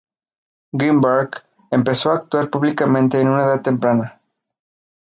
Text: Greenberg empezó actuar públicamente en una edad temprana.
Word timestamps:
Greenberg 0.75 1.43
empezó 1.69 2.09
actuar 2.09 2.49
públicamente 2.49 3.21
en 3.21 3.27
una 3.29 3.43
edad 3.43 3.61
temprana. 3.61 4.19